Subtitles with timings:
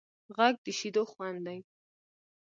[0.35, 1.59] غږ د شیدو خوند دی